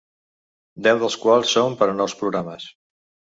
Deu 0.87 1.01
dels 1.03 1.17
quals 1.25 1.51
són 1.59 1.77
per 1.83 1.89
a 1.93 1.95
nous 2.01 2.17
programes. 2.23 2.67